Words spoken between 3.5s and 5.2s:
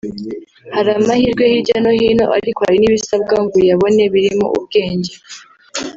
uyabone birimo ubwenge